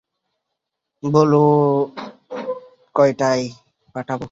বলো 1.03 1.45
কয়টায় 2.95 3.43
পাঠাব? 3.95 4.19